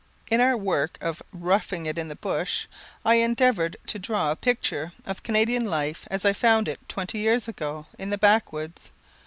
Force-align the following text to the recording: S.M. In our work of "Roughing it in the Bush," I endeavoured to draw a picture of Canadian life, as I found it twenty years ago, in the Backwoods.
S.M. 0.31 0.39
In 0.39 0.41
our 0.43 0.57
work 0.57 0.97
of 0.99 1.21
"Roughing 1.31 1.85
it 1.85 1.95
in 1.99 2.07
the 2.07 2.15
Bush," 2.15 2.65
I 3.05 3.17
endeavoured 3.17 3.77
to 3.85 3.99
draw 3.99 4.31
a 4.31 4.35
picture 4.35 4.93
of 5.05 5.21
Canadian 5.21 5.67
life, 5.67 6.07
as 6.09 6.25
I 6.25 6.33
found 6.33 6.67
it 6.67 6.79
twenty 6.89 7.19
years 7.19 7.47
ago, 7.47 7.85
in 7.99 8.09
the 8.09 8.17
Backwoods. 8.17 8.89